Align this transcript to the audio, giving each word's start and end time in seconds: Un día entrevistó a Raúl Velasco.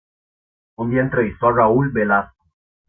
Un 0.77 0.89
día 0.89 1.01
entrevistó 1.01 1.49
a 1.49 1.53
Raúl 1.53 1.91
Velasco. 1.91 2.49